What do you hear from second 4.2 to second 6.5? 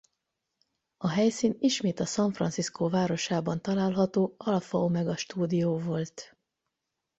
Alpha-Omega stúdió volt.